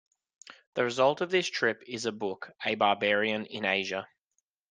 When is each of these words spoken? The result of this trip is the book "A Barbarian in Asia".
The 0.73 0.83
result 0.83 1.21
of 1.21 1.29
this 1.29 1.47
trip 1.47 1.83
is 1.85 2.01
the 2.01 2.11
book 2.11 2.53
"A 2.65 2.73
Barbarian 2.73 3.45
in 3.45 3.65
Asia". 3.65 4.07